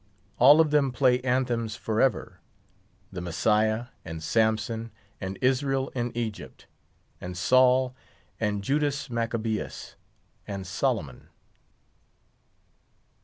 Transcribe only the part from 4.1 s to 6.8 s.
Samson, and Israel in Egypt,